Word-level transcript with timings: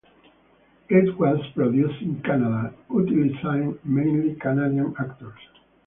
It 0.89 1.15
was 1.19 1.37
produced 1.53 2.01
in 2.01 2.23
Canada, 2.23 2.73
utilizing 2.91 3.77
mainly 3.83 4.33
Canadian 4.33 4.95
actors. 4.99 5.37